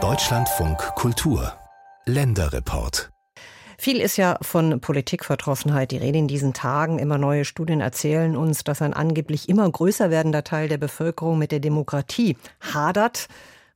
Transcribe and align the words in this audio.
Deutschlandfunk 0.00 0.78
Kultur. 0.94 1.52
Länderreport. 2.04 3.10
Viel 3.76 4.00
ist 4.00 4.16
ja 4.16 4.38
von 4.40 4.80
Politikverdrossenheit 4.80 5.90
die 5.90 5.96
Rede 5.96 6.18
in 6.18 6.28
diesen 6.28 6.52
Tagen. 6.52 7.00
Immer 7.00 7.18
neue 7.18 7.44
Studien 7.44 7.80
erzählen 7.80 8.36
uns, 8.36 8.62
dass 8.62 8.82
ein 8.82 8.94
angeblich 8.94 9.48
immer 9.48 9.68
größer 9.68 10.10
werdender 10.10 10.44
Teil 10.44 10.68
der 10.68 10.78
Bevölkerung 10.78 11.38
mit 11.38 11.50
der 11.50 11.58
Demokratie 11.58 12.36
hadert 12.60 13.26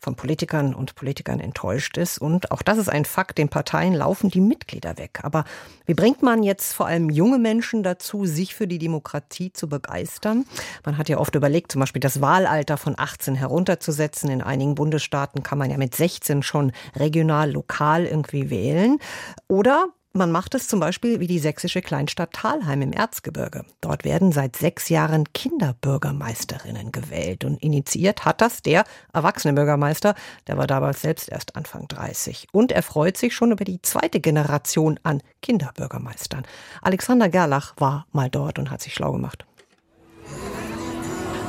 von 0.02 0.16
Politikern 0.16 0.74
und 0.74 0.96
Politikern 0.96 1.38
enttäuscht 1.38 1.96
ist. 1.96 2.18
Und 2.18 2.50
auch 2.50 2.62
das 2.62 2.76
ist 2.76 2.88
ein 2.88 3.04
Fakt, 3.04 3.38
den 3.38 3.48
Parteien 3.48 3.94
laufen 3.94 4.30
die 4.30 4.40
Mitglieder 4.40 4.98
weg. 4.98 5.20
Aber 5.22 5.44
wie 5.86 5.94
bringt 5.94 6.22
man 6.22 6.42
jetzt 6.42 6.72
vor 6.72 6.86
allem 6.86 7.08
junge 7.08 7.38
Menschen 7.38 7.84
dazu, 7.84 8.26
sich 8.26 8.56
für 8.56 8.66
die 8.66 8.78
Demokratie 8.78 9.52
zu 9.52 9.68
begeistern? 9.68 10.44
Man 10.84 10.98
hat 10.98 11.08
ja 11.08 11.18
oft 11.18 11.36
überlegt, 11.36 11.70
zum 11.70 11.80
Beispiel 11.80 12.00
das 12.00 12.20
Wahlalter 12.20 12.78
von 12.78 12.96
18 12.98 13.36
herunterzusetzen. 13.36 14.28
In 14.28 14.42
einigen 14.42 14.74
Bundesstaaten 14.74 15.44
kann 15.44 15.58
man 15.58 15.70
ja 15.70 15.78
mit 15.78 15.94
16 15.94 16.42
schon 16.42 16.72
regional, 16.96 17.52
lokal 17.52 18.04
irgendwie 18.04 18.50
wählen. 18.50 18.98
Oder 19.46 19.86
man 20.12 20.30
macht 20.30 20.54
es 20.54 20.68
zum 20.68 20.80
Beispiel 20.80 21.20
wie 21.20 21.26
die 21.26 21.38
sächsische 21.38 21.82
Kleinstadt 21.82 22.32
Thalheim 22.32 22.82
im 22.82 22.92
Erzgebirge. 22.92 23.64
Dort 23.80 24.04
werden 24.04 24.32
seit 24.32 24.56
sechs 24.56 24.88
Jahren 24.88 25.32
Kinderbürgermeisterinnen 25.32 26.92
gewählt. 26.92 27.44
Und 27.44 27.62
initiiert 27.62 28.24
hat 28.24 28.40
das 28.40 28.62
der 28.62 28.84
erwachsene 29.12 29.54
Bürgermeister. 29.54 30.14
Der 30.46 30.58
war 30.58 30.66
damals 30.66 31.02
selbst 31.02 31.30
erst 31.30 31.56
Anfang 31.56 31.88
30. 31.88 32.48
Und 32.52 32.72
er 32.72 32.82
freut 32.82 33.16
sich 33.16 33.34
schon 33.34 33.52
über 33.52 33.64
die 33.64 33.80
zweite 33.82 34.20
Generation 34.20 35.00
an 35.02 35.22
Kinderbürgermeistern. 35.40 36.44
Alexander 36.82 37.28
Gerlach 37.28 37.74
war 37.78 38.06
mal 38.12 38.30
dort 38.30 38.58
und 38.58 38.70
hat 38.70 38.82
sich 38.82 38.94
schlau 38.94 39.12
gemacht. 39.12 39.46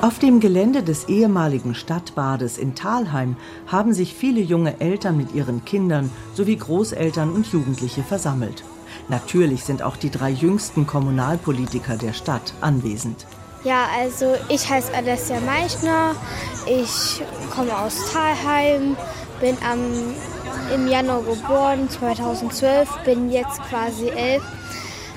Auf 0.03 0.19
dem 0.19 0.41
Gelände 0.41 0.83
des 0.83 1.07
ehemaligen 1.07 1.75
Stadtbades 1.75 2.57
in 2.57 2.75
Thalheim 2.75 3.37
haben 3.67 3.93
sich 3.93 4.13
viele 4.13 4.41
junge 4.41 4.81
Eltern 4.81 5.15
mit 5.15 5.33
ihren 5.33 5.63
Kindern 5.63 6.11
sowie 6.33 6.57
Großeltern 6.57 7.31
und 7.31 7.47
Jugendliche 7.47 8.03
versammelt. 8.03 8.65
Natürlich 9.07 9.63
sind 9.63 9.81
auch 9.81 9.95
die 9.95 10.09
drei 10.09 10.29
jüngsten 10.29 10.85
Kommunalpolitiker 10.85 11.95
der 11.95 12.11
Stadt 12.11 12.53
anwesend. 12.59 13.25
Ja, 13.63 13.85
also 13.97 14.35
ich 14.49 14.69
heiße 14.69 14.93
Alessia 14.93 15.39
Meichner, 15.39 16.15
ich 16.65 17.23
komme 17.55 17.73
aus 17.77 18.11
Thalheim, 18.11 18.97
bin 19.39 19.55
am, 19.65 19.79
im 20.75 20.89
Januar 20.89 21.21
geboren, 21.23 21.89
2012, 21.89 22.89
bin 23.05 23.31
jetzt 23.31 23.61
quasi 23.69 24.09
elf. 24.09 24.43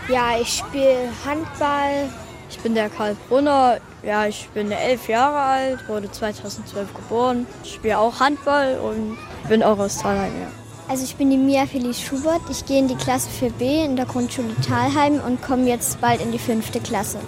Ja, 0.09 0.39
ich 0.41 0.59
spiele 0.59 1.09
Handball. 1.25 2.09
Ich 2.49 2.61
bin 2.61 2.77
der 2.77 2.89
Karl 2.89 3.17
Brunner, 3.29 3.79
ja, 4.03 4.27
ich 4.27 4.49
bin 4.55 4.71
elf 4.71 5.09
Jahre 5.09 5.39
alt, 5.39 5.89
wurde 5.89 6.11
2012 6.11 6.95
geboren. 6.95 7.47
Ich 7.65 7.75
spiele 7.75 7.99
auch 7.99 8.21
Handball 8.21 8.79
und 8.79 9.17
bin 9.49 9.63
auch 9.63 9.79
aus 9.79 9.99
Thalheim. 9.99 10.33
Ja. 10.41 10.49
Also 10.89 11.05
ich 11.05 11.17
bin 11.17 11.31
die 11.31 11.37
Mia 11.37 11.67
Felice 11.67 12.01
Schubert. 12.01 12.43
Ich 12.49 12.65
gehe 12.65 12.79
in 12.79 12.87
die 12.87 12.95
Klasse 12.95 13.29
4b 13.29 13.85
in 13.85 13.97
der 13.97 14.07
Grundschule 14.07 14.55
Thalheim 14.67 15.21
und 15.21 15.43
komme 15.43 15.69
jetzt 15.69 16.01
bald 16.01 16.21
in 16.21 16.31
die 16.31 16.39
fünfte 16.39 16.79
Klasse. 16.79 17.19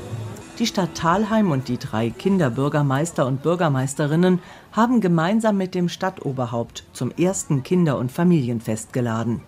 Die 0.61 0.67
Stadt 0.67 0.95
Thalheim 0.95 1.51
und 1.51 1.69
die 1.69 1.79
drei 1.79 2.11
Kinderbürgermeister 2.11 3.27
und 3.27 3.43
Bürgermeisterinnen 3.43 4.41
haben 4.73 5.01
gemeinsam 5.01 5.57
mit 5.57 5.75
dem 5.75 5.89
Stadtoberhaupt 5.89 6.85
zum 6.93 7.11
ersten 7.13 7.63
Kinder- 7.63 7.99
und 7.99 8.13
Familienfest 8.13 8.93
geladen. 8.93 9.41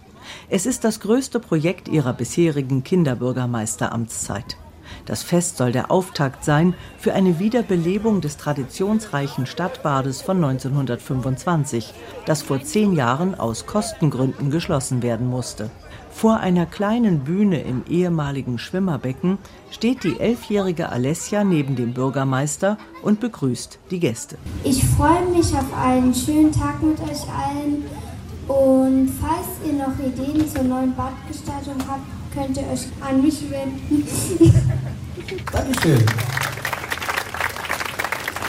Es 0.48 0.66
ist 0.66 0.84
das 0.84 1.00
größte 1.00 1.40
Projekt 1.40 1.88
ihrer 1.88 2.12
bisherigen 2.12 2.84
Kinderbürgermeisteramtszeit. 2.84 4.56
Das 5.06 5.22
Fest 5.22 5.56
soll 5.56 5.72
der 5.72 5.90
Auftakt 5.90 6.44
sein 6.44 6.74
für 6.98 7.14
eine 7.14 7.38
Wiederbelebung 7.38 8.20
des 8.20 8.36
traditionsreichen 8.36 9.46
Stadtbades 9.46 10.22
von 10.22 10.36
1925, 10.42 11.92
das 12.26 12.42
vor 12.42 12.62
zehn 12.62 12.92
Jahren 12.92 13.34
aus 13.34 13.66
Kostengründen 13.66 14.50
geschlossen 14.50 15.02
werden 15.02 15.26
musste. 15.26 15.70
Vor 16.10 16.38
einer 16.38 16.66
kleinen 16.66 17.20
Bühne 17.20 17.62
im 17.62 17.84
ehemaligen 17.88 18.58
Schwimmerbecken 18.58 19.38
steht 19.70 20.04
die 20.04 20.18
elfjährige 20.18 20.90
Alessia 20.90 21.44
neben 21.44 21.76
dem 21.76 21.94
Bürgermeister 21.94 22.78
und 23.02 23.20
begrüßt 23.20 23.78
die 23.90 24.00
Gäste. 24.00 24.36
Ich 24.64 24.84
freue 24.84 25.26
mich 25.26 25.54
auf 25.54 25.72
einen 25.82 26.12
schönen 26.12 26.52
Tag 26.52 26.82
mit 26.82 27.00
euch 27.00 27.22
allen. 27.30 27.84
Und 28.48 29.08
falls 29.20 29.46
ihr 29.64 29.74
noch 29.74 29.96
Ideen 30.04 30.46
zur 30.48 30.64
neuen 30.64 30.94
Badgestaltung 30.96 31.76
habt, 31.88 32.19
könnt 32.32 32.56
ihr 32.56 32.66
euch 32.68 32.86
an 33.00 33.22
mich 33.22 33.50
wenden. 33.50 34.06
Dankeschön. 35.52 36.04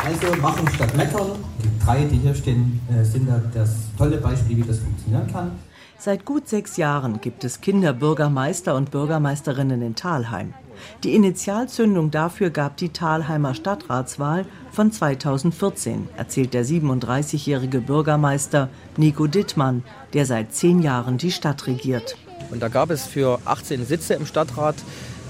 Also 0.04 0.42
machen 0.42 0.68
statt 0.74 0.96
meckern. 0.98 1.32
Die 1.64 1.86
drei, 1.86 2.04
die 2.06 2.18
hier 2.18 2.34
stehen, 2.34 2.80
äh, 2.90 3.04
sind 3.04 3.30
das 3.54 3.76
tolle 3.98 4.18
Beispiel, 4.18 4.58
wie 4.58 4.64
das 4.64 4.80
funktionieren 4.80 5.32
kann. 5.32 5.52
Seit 5.98 6.26
gut 6.26 6.48
sechs 6.48 6.78
Jahren 6.78 7.22
gibt 7.22 7.44
es 7.44 7.62
Kinderbürgermeister 7.62 8.76
und 8.76 8.90
Bürgermeisterinnen 8.90 9.84
in 9.84 9.96
Thalheim. 9.96 10.56
Die 11.04 11.14
Initialzündung 11.14 12.10
dafür 12.10 12.50
gab 12.50 12.78
die 12.78 12.90
Thalheimer 12.90 13.54
Stadtratswahl 13.54 14.46
von 14.72 14.92
2014, 14.92 16.10
erzählt 16.18 16.56
der 16.56 16.66
37-jährige 16.66 17.82
Bürgermeister 17.82 18.70
Nico 18.98 19.28
Dittmann, 19.28 19.84
der 20.14 20.26
seit 20.26 20.56
zehn 20.56 20.82
Jahren 20.82 21.20
die 21.20 21.32
Stadt 21.32 21.68
regiert. 21.68 22.18
Und 22.52 22.62
da 22.62 22.68
gab 22.68 22.90
es 22.90 23.06
für 23.06 23.40
18 23.46 23.86
Sitze 23.86 24.14
im 24.14 24.26
Stadtrat 24.26 24.76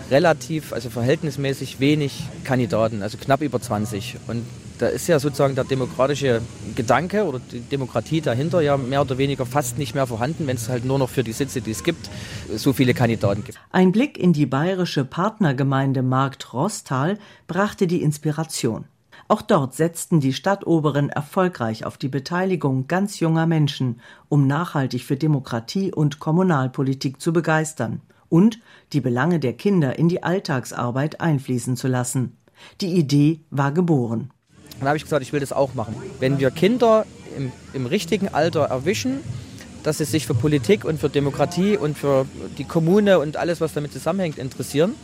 relativ, 0.09 0.73
also 0.73 0.89
verhältnismäßig 0.89 1.79
wenig 1.79 2.23
Kandidaten, 2.43 3.01
also 3.01 3.17
knapp 3.17 3.41
über 3.41 3.61
20. 3.61 4.17
Und 4.27 4.45
da 4.81 4.87
ist 4.87 5.07
ja 5.07 5.19
sozusagen 5.19 5.55
der 5.55 5.63
demokratische 5.63 6.41
Gedanke 6.75 7.23
oder 7.23 7.39
die 7.39 7.61
Demokratie 7.61 8.19
dahinter 8.19 8.61
ja 8.61 8.77
mehr 8.77 9.01
oder 9.01 9.17
weniger 9.17 9.45
fast 9.45 9.77
nicht 9.77 9.93
mehr 9.93 10.07
vorhanden, 10.07 10.47
wenn 10.47 10.57
es 10.57 10.69
halt 10.69 10.85
nur 10.85 10.97
noch 10.97 11.09
für 11.09 11.23
die 11.23 11.33
Sitze, 11.33 11.61
die 11.61 11.71
es 11.71 11.83
gibt, 11.83 12.09
so 12.55 12.73
viele 12.73 12.93
Kandidaten 12.93 13.43
gibt. 13.43 13.59
Ein 13.71 13.91
Blick 13.91 14.17
in 14.17 14.33
die 14.33 14.47
bayerische 14.47 15.05
Partnergemeinde 15.05 16.01
Markt 16.01 16.53
Rostal 16.53 17.17
brachte 17.47 17.87
die 17.87 18.01
Inspiration. 18.01 18.85
Auch 19.31 19.41
dort 19.41 19.73
setzten 19.73 20.19
die 20.19 20.33
Stadtoberen 20.33 21.09
erfolgreich 21.09 21.85
auf 21.85 21.97
die 21.97 22.09
Beteiligung 22.09 22.87
ganz 22.87 23.21
junger 23.21 23.47
Menschen, 23.47 24.01
um 24.27 24.45
nachhaltig 24.45 25.05
für 25.05 25.15
Demokratie 25.15 25.93
und 25.93 26.19
Kommunalpolitik 26.19 27.21
zu 27.21 27.31
begeistern 27.31 28.01
und 28.27 28.59
die 28.91 28.99
Belange 28.99 29.39
der 29.39 29.53
Kinder 29.53 29.97
in 29.97 30.09
die 30.09 30.21
Alltagsarbeit 30.21 31.21
einfließen 31.21 31.77
zu 31.77 31.87
lassen. 31.87 32.39
Die 32.81 32.93
Idee 32.93 33.39
war 33.51 33.71
geboren. 33.71 34.31
Dann 34.79 34.89
habe 34.89 34.97
ich 34.97 35.03
gesagt, 35.03 35.23
ich 35.23 35.31
will 35.31 35.39
das 35.39 35.53
auch 35.53 35.75
machen. 35.75 35.95
Wenn 36.19 36.37
wir 36.39 36.51
Kinder 36.51 37.05
im, 37.37 37.53
im 37.71 37.85
richtigen 37.85 38.27
Alter 38.27 38.63
erwischen, 38.65 39.21
dass 39.83 39.97
sie 39.97 40.05
sich 40.05 40.27
für 40.27 40.33
Politik 40.33 40.85
und 40.85 40.99
für 40.99 41.09
Demokratie 41.09 41.77
und 41.77 41.97
für 41.97 42.25
die 42.57 42.63
Kommune 42.63 43.19
und 43.19 43.37
alles, 43.37 43.61
was 43.61 43.73
damit 43.73 43.93
zusammenhängt, 43.93 44.37
interessieren, 44.37 44.95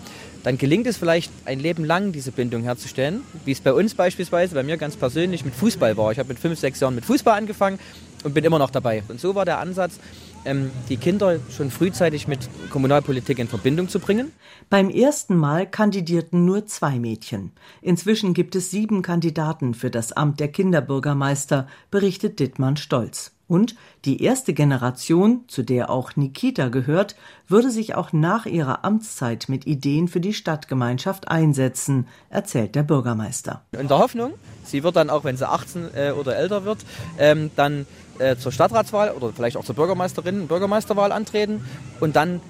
dann 0.44 0.58
gelingt 0.58 0.88
es 0.88 0.98
vielleicht 0.98 1.32
ein 1.46 1.60
Leben 1.60 1.84
lang, 1.84 2.12
diese 2.12 2.32
Bindung 2.32 2.64
herzustellen. 2.64 3.22
Wie 3.44 3.52
es 3.52 3.60
bei 3.60 3.74
uns 3.74 3.96
beispielsweise, 3.96 4.56
bei 4.56 4.64
mir 4.64 4.78
ganz 4.78 4.96
persönlich 4.96 5.44
mit 5.44 5.54
Fußball 5.56 5.98
war. 5.98 6.12
Ich 6.12 6.20
habe 6.20 6.30
mit 6.30 6.40
fünf, 6.40 6.60
sechs 6.60 6.80
Jahren 6.80 6.96
mit 6.96 7.06
Fußball 7.06 7.38
angefangen 7.38 7.80
und 8.24 8.34
bin 8.34 8.44
immer 8.44 8.60
noch 8.60 8.70
dabei. 8.70 9.04
Und 9.10 9.20
so 9.20 9.36
war 9.36 9.46
der 9.46 9.60
Ansatz, 9.60 10.00
ähm, 10.46 10.72
die 10.90 10.98
Kinder 10.98 11.40
schon 11.56 11.72
frühzeitig 11.72 12.28
mit 12.28 12.40
Kommunalpolitik 12.70 13.40
in 13.40 13.48
Verbindung 13.48 13.90
zu 13.90 14.00
bringen. 14.00 14.32
Beim 14.70 14.90
ersten 14.90 15.36
Mal 15.36 15.70
kandidierten 15.70 16.46
nur 16.46 16.66
zwei 16.66 17.00
Mädchen. 17.00 17.52
Inzwischen 17.82 18.34
gibt 18.34 18.56
es 18.56 18.72
sieben 18.72 19.02
Kandidaten 19.02 19.74
für 19.74 19.90
das 19.90 20.14
Amt 20.14 20.40
der 20.40 20.48
Kinderbürgermeister, 20.48 21.68
berichtet 21.92 22.40
Dittmann 22.40 22.78
Stolz. 22.78 23.37
Und 23.48 23.76
die 24.06 24.22
erste 24.22 24.54
Generation, 24.54 25.46
zu 25.48 25.64
der 25.64 25.90
auch 25.90 26.16
Nikita 26.16 26.68
gehört, 26.68 27.16
würde 27.48 27.72
sich 27.72 27.96
auch 27.96 28.12
nach 28.12 28.46
ihrer 28.46 28.84
Amtszeit 28.84 29.48
mit 29.48 29.66
Ideen 29.66 30.08
für 30.08 30.20
die 30.20 30.34
Stadtgemeinschaft 30.34 31.30
einsetzen, 31.30 32.08
erzählt 32.30 32.76
der 32.76 32.84
Bürgermeister. 32.84 33.62
In 33.72 33.88
der 33.88 34.00
Hoffnung, 34.00 34.34
sie 34.66 34.84
wird 34.84 34.98
dann 34.98 35.10
auch, 35.10 35.24
wenn 35.24 35.38
sie 35.38 35.48
18 35.48 35.96
äh, 35.96 36.12
oder 36.12 36.36
älter 36.36 36.66
wird, 36.66 36.80
ähm, 37.18 37.52
dann 37.56 37.86
äh, 38.20 38.36
zur 38.36 38.52
Stadtratswahl 38.52 39.12
oder 39.12 39.32
vielleicht 39.34 39.56
auch 39.56 39.64
zur 39.64 39.76
Bürgermeisterinnen 39.76 40.48
Bürgermeisterwahl 40.48 41.12
antreten 41.12 41.64
und 42.00 42.16
dann 42.16 42.42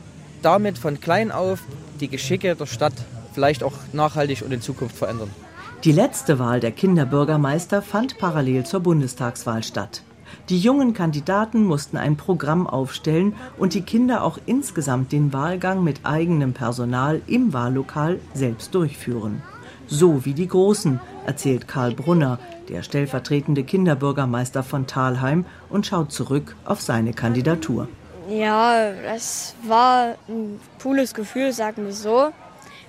damit 0.41 0.77
von 0.77 0.99
klein 0.99 1.31
auf 1.31 1.59
die 1.99 2.07
Geschicke 2.07 2.55
der 2.55 2.65
Stadt 2.65 2.93
vielleicht 3.33 3.63
auch 3.63 3.73
nachhaltig 3.93 4.41
und 4.41 4.51
in 4.51 4.61
Zukunft 4.61 4.95
verändern. 4.95 5.29
Die 5.83 5.91
letzte 5.91 6.39
Wahl 6.39 6.59
der 6.59 6.71
Kinderbürgermeister 6.71 7.83
fand 7.83 8.17
parallel 8.17 8.65
zur 8.65 8.79
Bundestagswahl 8.79 9.61
statt. 9.61 10.01
Die 10.49 10.59
jungen 10.59 10.93
Kandidaten 10.93 11.65
mussten 11.65 11.97
ein 11.97 12.15
Programm 12.15 12.67
aufstellen 12.67 13.35
und 13.57 13.73
die 13.73 13.81
Kinder 13.81 14.23
auch 14.23 14.37
insgesamt 14.45 15.11
den 15.11 15.33
Wahlgang 15.33 15.83
mit 15.83 16.05
eigenem 16.05 16.53
Personal 16.53 17.21
im 17.27 17.51
Wahllokal 17.51 18.21
selbst 18.33 18.73
durchführen. 18.73 19.41
So 19.87 20.23
wie 20.23 20.33
die 20.33 20.47
Großen, 20.47 21.01
erzählt 21.25 21.67
Karl 21.67 21.93
Brunner, 21.93 22.39
der 22.69 22.81
stellvertretende 22.81 23.65
Kinderbürgermeister 23.65 24.63
von 24.63 24.87
Thalheim 24.87 25.45
und 25.69 25.85
schaut 25.85 26.13
zurück 26.13 26.55
auf 26.63 26.81
seine 26.81 27.11
Kandidatur. 27.11 27.89
Ja, 28.29 28.91
das 29.03 29.53
war 29.63 30.15
ein 30.29 30.61
cooles 30.81 31.13
Gefühl, 31.13 31.51
sagen 31.51 31.85
wir 31.85 31.93
so. 31.93 32.29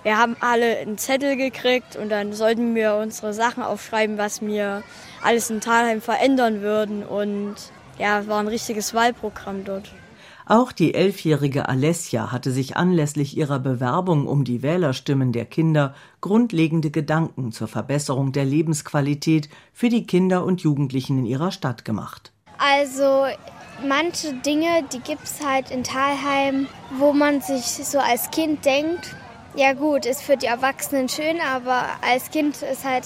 Wir 0.04 0.16
haben 0.16 0.36
alle 0.40 0.78
einen 0.78 0.96
Zettel 0.96 1.36
gekriegt 1.36 1.96
und 1.96 2.08
dann 2.08 2.32
sollten 2.32 2.76
wir 2.76 2.94
unsere 2.94 3.32
Sachen 3.32 3.64
aufschreiben, 3.64 4.16
was 4.16 4.42
wir 4.42 4.84
alles 5.22 5.50
in 5.50 5.60
Talheim 5.60 6.00
verändern 6.00 6.60
würden. 6.60 7.04
Und 7.04 7.56
ja, 7.98 8.26
war 8.26 8.40
ein 8.40 8.48
richtiges 8.48 8.94
Wahlprogramm 8.94 9.64
dort. 9.64 9.90
Auch 10.50 10.72
die 10.72 10.94
elfjährige 10.94 11.68
Alessia 11.68 12.32
hatte 12.32 12.50
sich 12.52 12.74
anlässlich 12.74 13.36
ihrer 13.36 13.58
Bewerbung 13.58 14.26
um 14.26 14.44
die 14.44 14.62
Wählerstimmen 14.62 15.30
der 15.30 15.44
Kinder 15.44 15.94
grundlegende 16.22 16.90
Gedanken 16.90 17.52
zur 17.52 17.68
Verbesserung 17.68 18.32
der 18.32 18.46
Lebensqualität 18.46 19.50
für 19.74 19.90
die 19.90 20.06
Kinder 20.06 20.46
und 20.46 20.62
Jugendlichen 20.62 21.18
in 21.18 21.26
ihrer 21.26 21.52
Stadt 21.52 21.84
gemacht. 21.84 22.32
Also 22.56 23.26
manche 23.86 24.32
Dinge, 24.32 24.84
die 24.90 25.00
gibt 25.00 25.24
es 25.24 25.44
halt 25.46 25.70
in 25.70 25.84
Talheim, 25.84 26.66
wo 26.98 27.12
man 27.12 27.42
sich 27.42 27.64
so 27.64 27.98
als 27.98 28.30
Kind 28.30 28.64
denkt, 28.64 29.14
ja 29.54 29.74
gut, 29.74 30.06
ist 30.06 30.22
für 30.22 30.38
die 30.38 30.46
Erwachsenen 30.46 31.10
schön, 31.10 31.40
aber 31.40 31.84
als 32.00 32.30
Kind 32.30 32.62
ist 32.62 32.84
halt 32.86 33.04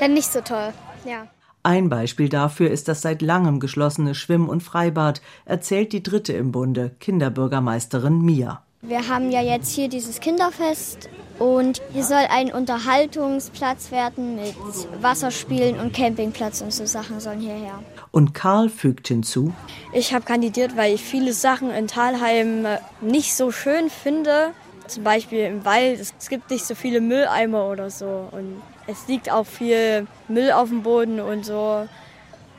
dann 0.00 0.14
nicht 0.14 0.32
so 0.32 0.40
toll. 0.40 0.72
Ja. 1.04 1.26
Ein 1.68 1.90
Beispiel 1.90 2.30
dafür 2.30 2.70
ist 2.70 2.88
das 2.88 3.02
seit 3.02 3.20
langem 3.20 3.60
geschlossene 3.60 4.14
Schwimm- 4.14 4.48
und 4.48 4.62
Freibad, 4.62 5.20
erzählt 5.44 5.92
die 5.92 6.02
dritte 6.02 6.32
im 6.32 6.50
Bunde, 6.50 6.92
Kinderbürgermeisterin 6.98 8.22
Mia. 8.22 8.62
Wir 8.80 9.06
haben 9.06 9.30
ja 9.30 9.42
jetzt 9.42 9.74
hier 9.74 9.90
dieses 9.90 10.20
Kinderfest 10.20 11.10
und 11.38 11.82
hier 11.92 12.04
soll 12.04 12.24
ein 12.30 12.50
Unterhaltungsplatz 12.54 13.90
werden 13.90 14.36
mit 14.36 14.54
Wasserspielen 15.02 15.78
und 15.78 15.92
Campingplatz 15.92 16.62
und 16.62 16.72
so 16.72 16.86
Sachen 16.86 17.20
sollen 17.20 17.40
hierher. 17.40 17.80
Und 18.12 18.32
Karl 18.32 18.70
fügt 18.70 19.08
hinzu: 19.08 19.52
Ich 19.92 20.14
habe 20.14 20.24
kandidiert, 20.24 20.74
weil 20.74 20.94
ich 20.94 21.02
viele 21.02 21.34
Sachen 21.34 21.70
in 21.70 21.86
Talheim 21.86 22.66
nicht 23.02 23.34
so 23.34 23.52
schön 23.52 23.90
finde. 23.90 24.52
Zum 24.86 25.04
Beispiel 25.04 25.40
im 25.40 25.66
Wald, 25.66 26.00
es 26.00 26.30
gibt 26.30 26.50
nicht 26.50 26.64
so 26.64 26.74
viele 26.74 27.02
Mülleimer 27.02 27.68
oder 27.68 27.90
so. 27.90 28.26
Und 28.30 28.62
es 28.88 29.06
liegt 29.06 29.30
auch 29.30 29.46
viel 29.46 30.06
Müll 30.28 30.50
auf 30.50 30.70
dem 30.70 30.82
Boden 30.82 31.20
und 31.20 31.44
so. 31.44 31.86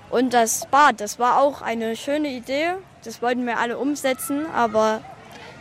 Und 0.09 0.33
das 0.33 0.67
Bad, 0.67 1.01
das 1.01 1.19
war 1.19 1.41
auch 1.41 1.61
eine 1.61 1.95
schöne 1.95 2.29
Idee. 2.29 2.73
Das 3.03 3.21
wollten 3.21 3.45
wir 3.45 3.57
alle 3.57 3.77
umsetzen, 3.77 4.45
aber 4.55 5.01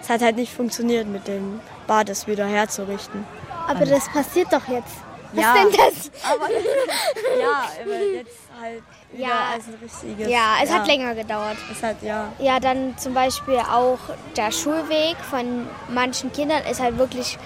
es 0.00 0.08
hat 0.10 0.20
halt 0.20 0.36
nicht 0.36 0.52
funktioniert 0.52 1.08
mit 1.08 1.26
dem 1.26 1.60
Bad, 1.86 2.08
das 2.08 2.26
wieder 2.26 2.46
herzurichten. 2.46 3.24
Aber 3.66 3.84
das 3.84 4.08
passiert 4.10 4.52
doch 4.52 4.68
jetzt. 4.68 4.94
Was 5.32 5.44
ja, 5.44 5.54
denn 5.54 5.72
das? 5.72 6.10
Aber, 6.30 6.48
ja, 7.40 7.68
aber 7.82 8.04
jetzt 8.14 8.38
halt 8.60 8.82
wieder 9.12 9.28
ja, 9.28 9.50
als 9.52 9.66
ein 9.66 9.74
richtiges. 9.82 10.28
Ja, 10.28 10.56
es 10.62 10.70
ja. 10.70 10.76
hat 10.76 10.86
länger 10.86 11.14
gedauert. 11.14 11.56
Es 11.70 11.82
hat, 11.82 12.02
ja. 12.02 12.32
Ja, 12.38 12.60
dann 12.60 12.96
zum 12.96 13.12
Beispiel 13.14 13.58
auch 13.58 13.98
der 14.36 14.52
Schulweg 14.52 15.16
von 15.30 15.66
manchen 15.88 16.32
Kindern 16.32 16.62
ist 16.64 16.80
halt 16.80 16.96
wirklich 16.98 17.38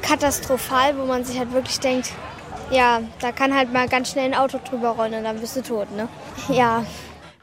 katastrophal, 0.00 0.96
wo 0.98 1.04
man 1.04 1.24
sich 1.24 1.38
halt 1.38 1.52
wirklich 1.52 1.78
denkt, 1.80 2.10
ja, 2.70 3.00
da 3.20 3.32
kann 3.32 3.54
halt 3.54 3.72
mal 3.72 3.88
ganz 3.88 4.10
schnell 4.10 4.26
ein 4.26 4.34
Auto 4.34 4.58
drüber 4.68 4.90
rollen 4.90 5.14
und 5.14 5.24
dann 5.24 5.40
bist 5.40 5.56
du 5.56 5.62
tot, 5.62 5.94
ne? 5.96 6.08
Ja. 6.48 6.84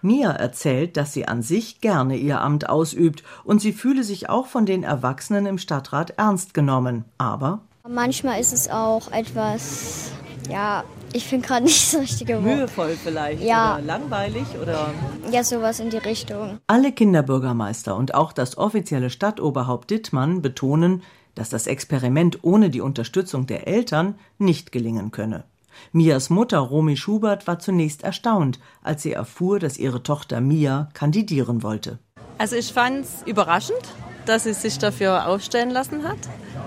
Mia 0.02 0.32
erzählt, 0.32 0.98
dass 0.98 1.14
sie 1.14 1.30
an 1.30 1.42
sich 1.42 1.80
gerne 1.80 2.18
ihr 2.18 2.42
Amt 2.42 2.68
ausübt 2.68 3.24
und 3.46 3.62
sie 3.62 3.72
fühle 3.72 4.04
sich 4.04 4.30
auch 4.30 4.48
von 4.48 4.66
den 4.66 4.84
Erwachsenen 4.84 5.46
im 5.46 5.58
Stadtrat 5.58 6.12
ernst 6.18 6.54
genommen. 6.54 7.06
Aber 7.18 7.62
manchmal 7.88 8.42
ist 8.42 8.52
es 8.52 8.70
auch 8.70 9.12
etwas, 9.14 10.12
ja, 10.50 10.84
ich 11.14 11.26
finde 11.26 11.48
gerade 11.48 11.64
nicht 11.64 11.94
das 11.94 12.02
richtige 12.02 12.36
Wort. 12.36 12.44
Mühevoll 12.44 12.98
vielleicht 13.02 13.44
ja. 13.44 13.76
oder 13.76 13.84
langweilig 13.84 14.46
oder 14.62 14.94
ja 15.32 15.44
sowas 15.44 15.80
in 15.80 15.90
die 15.90 15.98
Richtung. 15.98 16.60
Alle 16.68 16.92
Kinderbürgermeister 16.92 17.96
und 17.96 18.14
auch 18.14 18.34
das 18.34 18.58
offizielle 18.58 19.10
Stadtoberhaupt 19.10 19.90
Dittmann 19.90 20.42
betonen, 20.42 21.04
dass 21.36 21.50
das 21.50 21.68
Experiment 21.68 22.40
ohne 22.44 22.70
die 22.70 22.82
Unterstützung 22.82 23.48
der 23.48 23.68
Eltern 23.68 24.16
nicht 24.38 24.72
gelingen 24.72 25.12
könne. 25.12 25.44
Mias 25.92 26.30
Mutter 26.30 26.60
Romy 26.60 26.98
Schubert 26.98 27.48
war 27.48 27.60
zunächst 27.60 28.04
erstaunt, 28.04 28.60
als 28.84 29.04
sie 29.04 29.12
erfuhr, 29.14 29.60
dass 29.60 29.78
ihre 29.78 30.04
Tochter 30.04 30.42
Mia 30.42 30.90
kandidieren 30.94 31.64
wollte. 31.64 32.00
Also 32.38 32.56
ich 32.56 32.74
fand 32.74 33.06
es 33.06 33.24
überraschend, 33.26 33.82
dass 34.26 34.44
sie 34.44 34.54
sich 34.54 34.80
dafür 34.80 35.28
aufstellen 35.28 35.70
lassen 35.70 36.04
hat, 36.08 36.18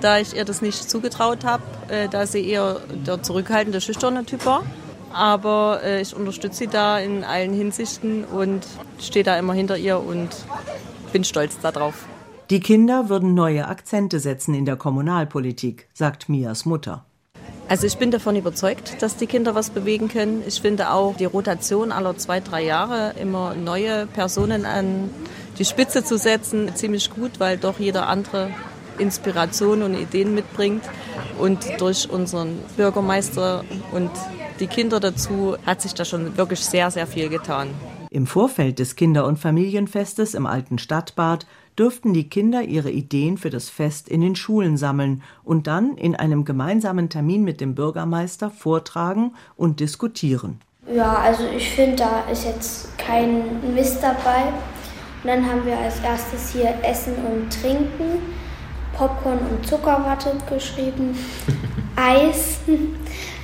da 0.00 0.18
ich 0.18 0.34
ihr 0.34 0.44
das 0.44 0.62
nicht 0.62 0.88
zugetraut 0.88 1.44
habe, 1.44 1.62
äh, 1.88 2.08
da 2.08 2.26
sie 2.26 2.46
eher 2.46 2.80
der 3.06 3.22
zurückhaltende, 3.22 3.80
schüchterne 3.80 4.24
Typ 4.24 4.44
war. 4.44 4.62
Aber 5.12 5.80
äh, 5.82 6.02
ich 6.02 6.14
unterstütze 6.14 6.58
sie 6.58 6.66
da 6.66 6.98
in 6.98 7.24
allen 7.24 7.54
Hinsichten 7.54 8.24
und 8.24 8.66
stehe 8.98 9.24
da 9.24 9.38
immer 9.38 9.54
hinter 9.54 9.78
ihr 9.78 9.98
und 9.98 10.28
bin 11.12 11.24
stolz 11.24 11.58
darauf. 11.60 12.06
Die 12.48 12.60
Kinder 12.60 13.08
würden 13.08 13.34
neue 13.34 13.66
Akzente 13.66 14.20
setzen 14.20 14.54
in 14.54 14.66
der 14.66 14.76
Kommunalpolitik, 14.76 15.88
sagt 15.92 16.28
Mias 16.28 16.64
Mutter. 16.64 17.04
Also 17.68 17.88
ich 17.88 17.98
bin 17.98 18.12
davon 18.12 18.36
überzeugt, 18.36 19.02
dass 19.02 19.16
die 19.16 19.26
Kinder 19.26 19.56
was 19.56 19.70
bewegen 19.70 20.06
können. 20.06 20.44
Ich 20.46 20.60
finde 20.60 20.92
auch 20.92 21.16
die 21.16 21.24
Rotation 21.24 21.90
aller 21.90 22.16
zwei, 22.16 22.38
drei 22.38 22.62
Jahre 22.62 23.14
immer 23.20 23.54
neue 23.54 24.06
Personen 24.06 24.64
an 24.64 25.10
die 25.58 25.64
Spitze 25.64 26.04
zu 26.04 26.18
setzen 26.18 26.72
ziemlich 26.76 27.10
gut, 27.10 27.40
weil 27.40 27.56
doch 27.56 27.80
jeder 27.80 28.06
andere 28.06 28.50
Inspiration 28.98 29.82
und 29.82 29.94
Ideen 29.94 30.32
mitbringt. 30.32 30.84
Und 31.38 31.66
durch 31.78 32.08
unseren 32.08 32.60
Bürgermeister 32.76 33.64
und 33.90 34.12
die 34.60 34.68
Kinder 34.68 35.00
dazu 35.00 35.56
hat 35.66 35.82
sich 35.82 35.94
da 35.94 36.04
schon 36.04 36.36
wirklich 36.36 36.60
sehr, 36.60 36.92
sehr 36.92 37.08
viel 37.08 37.28
getan. 37.28 37.70
Im 38.16 38.26
Vorfeld 38.26 38.78
des 38.78 38.96
Kinder- 38.96 39.26
und 39.26 39.38
Familienfestes 39.38 40.32
im 40.32 40.46
alten 40.46 40.78
Stadtbad 40.78 41.46
dürften 41.78 42.14
die 42.14 42.30
Kinder 42.30 42.62
ihre 42.62 42.90
Ideen 42.90 43.36
für 43.36 43.50
das 43.50 43.68
Fest 43.68 44.08
in 44.08 44.22
den 44.22 44.36
Schulen 44.36 44.78
sammeln 44.78 45.22
und 45.44 45.66
dann 45.66 45.98
in 45.98 46.16
einem 46.16 46.46
gemeinsamen 46.46 47.10
Termin 47.10 47.44
mit 47.44 47.60
dem 47.60 47.74
Bürgermeister 47.74 48.48
vortragen 48.48 49.34
und 49.54 49.80
diskutieren. 49.80 50.62
Ja, 50.90 51.16
also 51.18 51.44
ich 51.54 51.68
finde, 51.68 51.96
da 51.96 52.20
ist 52.32 52.46
jetzt 52.46 52.96
kein 52.96 53.74
Mist 53.74 53.98
dabei. 54.00 54.44
Und 55.22 55.28
dann 55.28 55.44
haben 55.44 55.66
wir 55.66 55.76
als 55.76 56.00
erstes 56.00 56.54
hier 56.54 56.74
Essen 56.82 57.16
und 57.16 57.52
Trinken, 57.52 58.22
Popcorn 58.94 59.40
und 59.40 59.66
Zuckerwatte 59.66 60.32
geschrieben, 60.48 61.14
Eis, 61.96 62.60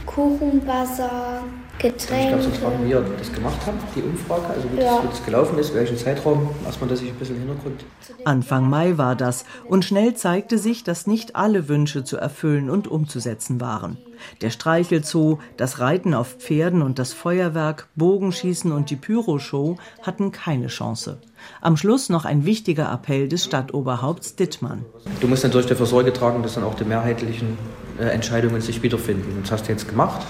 Kuchenbazar, 0.07 1.43
Getränke. 1.83 2.39
Ich 2.39 2.43
glaube, 2.43 2.57
fragen, 2.57 2.85
wie 2.85 2.91
ihr 2.91 3.05
das 3.19 3.33
gemacht 3.33 3.59
habt, 3.67 3.97
die 3.97 4.03
Umfrage, 4.03 4.47
also 4.47 4.69
wie, 4.73 4.81
ja. 4.81 4.95
das, 4.95 5.03
wie 5.03 5.09
das 5.09 5.25
gelaufen 5.25 5.59
ist, 5.59 5.75
welchen 5.75 5.99
Zeitraum, 5.99 6.51
erstmal, 6.65 6.89
dass 6.89 7.03
ich 7.03 7.09
ein 7.09 7.17
bisschen 7.17 7.39
Hintergrund. 7.39 7.85
Anfang 8.25 8.71
Mai 8.71 8.99
war 8.99 9.17
das 9.17 9.45
und 9.69 9.85
schnell 9.85 10.15
zeigte 10.15 10.59
sich, 10.59 10.85
dass 10.85 11.09
nicht 11.09 11.35
alle 11.35 11.69
Wünsche 11.69 12.05
zu 12.05 12.17
erfüllen 12.17 12.71
und 12.71 12.87
umzusetzen 12.87 13.61
waren. 13.61 13.99
Der 14.43 14.51
Streichelzoo, 14.51 15.39
das 15.57 15.81
Reiten 15.81 16.15
auf 16.15 16.37
Pferden 16.39 16.83
und 16.83 17.01
das 17.01 17.13
Feuerwerk, 17.13 17.89
Bogenschießen 17.97 18.71
und 18.71 18.91
die 18.91 18.97
Pyroshow 18.97 19.77
hatten 20.03 20.31
keine 20.31 20.69
Chance. 20.69 21.19
Am 21.61 21.77
Schluss 21.77 22.09
noch 22.09 22.25
ein 22.25 22.45
wichtiger 22.45 22.93
Appell 22.93 23.29
des 23.29 23.45
Stadtoberhaupts 23.45 24.37
Dittmann. 24.37 24.85
Du 25.21 25.27
musst 25.27 25.43
natürlich 25.43 25.67
dafür 25.67 25.87
Sorge 25.87 26.13
tragen, 26.13 26.45
dass 26.45 26.55
dann 26.55 26.63
auch 26.63 26.75
die 26.75 26.85
mehrheitlichen 26.85 27.59
äh, 27.99 28.05
Entscheidungen 28.05 28.61
sich 28.61 28.85
wiederfinden. 28.85 29.41
Das 29.43 29.51
hast 29.51 29.67
du 29.67 29.73
jetzt 29.73 29.89
gemacht 29.89 30.25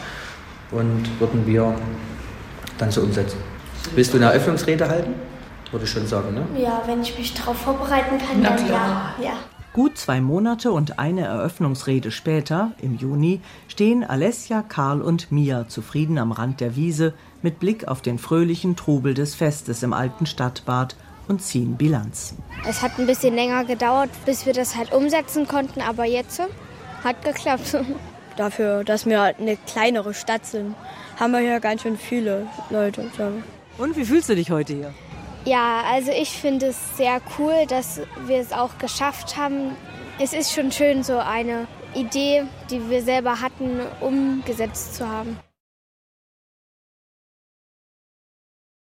und 0.72 1.20
würden 1.20 1.46
wir 1.46 1.74
dann 2.78 2.90
so 2.90 3.02
umsetzen. 3.02 3.38
Willst 3.94 4.12
du 4.12 4.18
eine 4.18 4.26
Eröffnungsrede 4.26 4.88
halten? 4.88 5.14
Würde 5.70 5.84
ich 5.84 5.90
schon 5.90 6.06
sagen, 6.06 6.34
ne? 6.34 6.44
Ja, 6.60 6.82
wenn 6.86 7.00
ich 7.02 7.16
mich 7.18 7.32
darauf 7.34 7.56
vorbereiten 7.56 8.18
kann, 8.18 8.42
dann 8.42 8.68
ja. 8.68 9.14
ja. 9.22 9.32
Gut 9.72 9.96
zwei 9.96 10.20
Monate 10.20 10.70
und 10.70 10.98
eine 10.98 11.22
Eröffnungsrede 11.22 12.10
später, 12.10 12.72
im 12.82 12.98
Juni, 12.98 13.40
stehen 13.68 14.04
Alessia, 14.04 14.60
Karl 14.60 15.00
und 15.00 15.32
Mia 15.32 15.66
zufrieden 15.66 16.18
am 16.18 16.30
Rand 16.30 16.60
der 16.60 16.76
Wiese 16.76 17.14
mit 17.40 17.58
Blick 17.58 17.88
auf 17.88 18.02
den 18.02 18.18
fröhlichen 18.18 18.76
Trubel 18.76 19.14
des 19.14 19.34
Festes 19.34 19.82
im 19.82 19.94
alten 19.94 20.26
Stadtbad 20.26 20.94
und 21.26 21.40
ziehen 21.40 21.76
Bilanz. 21.76 22.34
Es 22.68 22.82
hat 22.82 22.98
ein 22.98 23.06
bisschen 23.06 23.34
länger 23.34 23.64
gedauert, 23.64 24.10
bis 24.26 24.44
wir 24.44 24.52
das 24.52 24.76
halt 24.76 24.92
umsetzen 24.92 25.48
konnten, 25.48 25.80
aber 25.80 26.04
jetzt 26.04 26.42
hat 27.02 27.24
geklappt. 27.24 27.76
dafür, 28.36 28.84
dass 28.84 29.06
wir 29.06 29.20
halt 29.20 29.40
eine 29.40 29.56
kleinere 29.56 30.14
Stadt 30.14 30.46
sind, 30.46 30.74
haben 31.18 31.32
wir 31.32 31.40
hier 31.40 31.60
ganz 31.60 31.82
schön 31.82 31.96
viele 31.96 32.46
Leute. 32.70 33.10
Und 33.78 33.96
wie 33.96 34.04
fühlst 34.04 34.28
du 34.28 34.34
dich 34.34 34.50
heute 34.50 34.74
hier? 34.74 34.94
Ja, 35.44 35.82
also 35.90 36.10
ich 36.12 36.30
finde 36.30 36.66
es 36.66 36.96
sehr 36.96 37.20
cool, 37.38 37.66
dass 37.68 38.00
wir 38.26 38.38
es 38.38 38.52
auch 38.52 38.78
geschafft 38.78 39.36
haben. 39.36 39.76
Es 40.20 40.32
ist 40.32 40.52
schon 40.52 40.70
schön, 40.70 41.02
so 41.02 41.18
eine 41.18 41.66
Idee, 41.94 42.44
die 42.70 42.88
wir 42.88 43.02
selber 43.02 43.40
hatten, 43.40 43.80
umgesetzt 44.00 44.94
zu 44.94 45.08
haben. 45.08 45.38